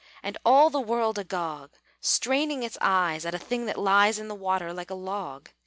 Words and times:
And 0.23 0.35
all 0.43 0.71
the 0.71 0.79
world 0.79 1.19
agog 1.19 1.73
Straining 1.99 2.63
its 2.63 2.75
eyes 2.81 3.23
At 3.23 3.35
a 3.35 3.37
thing 3.37 3.67
that 3.67 3.77
lies 3.77 4.17
In 4.17 4.29
the 4.29 4.33
water, 4.33 4.73
like 4.73 4.89
a 4.89 4.95
log! 4.95 5.51